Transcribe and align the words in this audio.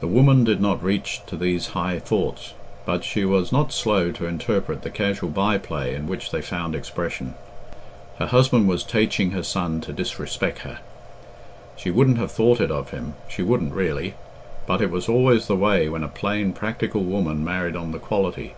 The 0.00 0.06
woman 0.08 0.44
did 0.44 0.62
not 0.62 0.82
reach 0.82 1.20
to 1.26 1.36
these 1.36 1.66
high 1.76 1.98
thoughts, 1.98 2.54
but 2.86 3.04
she 3.04 3.26
was 3.26 3.52
not 3.52 3.70
slow 3.70 4.10
to 4.12 4.24
interpret 4.26 4.80
the 4.80 4.88
casual 4.88 5.28
byplay 5.28 5.94
in 5.94 6.06
which 6.06 6.30
they 6.30 6.40
found 6.40 6.74
expression. 6.74 7.34
Her 8.18 8.28
husband 8.28 8.66
was 8.66 8.82
taiching 8.82 9.32
her 9.32 9.42
son 9.42 9.82
to 9.82 9.92
dis 9.92 10.14
respeck 10.14 10.60
her. 10.60 10.78
She 11.76 11.90
wouldn't 11.90 12.16
have 12.16 12.32
thought 12.32 12.62
it 12.62 12.70
of 12.70 12.92
him 12.92 13.12
she 13.28 13.42
wouldn't 13.42 13.74
really. 13.74 14.14
But 14.66 14.80
it 14.80 14.90
was 14.90 15.06
always 15.06 15.48
the 15.48 15.54
way 15.56 15.86
when 15.86 16.02
a 16.02 16.08
plain 16.08 16.54
practical 16.54 17.02
woman 17.04 17.44
married 17.44 17.76
on 17.76 17.92
the 17.92 17.98
quality. 17.98 18.54